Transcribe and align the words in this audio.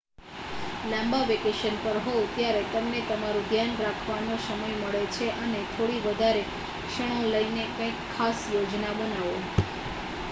લાંબા 0.85 1.25
વેકેશન 1.25 1.75
પર 1.81 1.99
હોવ 2.05 2.23
ત્યારે 2.31 2.63
તમને 2.71 3.01
તમારું 3.09 3.45
ધ્યાન 3.45 3.77
રાખવાનો 3.81 4.39
સમય 4.41 4.71
મળે 4.79 5.03
છે 5.11 5.29
અને 5.39 5.61
થોડી 5.71 6.01
વધારે 6.01 6.43
ક્ષણો 6.49 7.17
લઈને 7.29 7.63
કઇંક 7.77 7.97
ખાસ 8.11 8.39
યોજના 8.51 8.97
બનાવો 8.97 9.37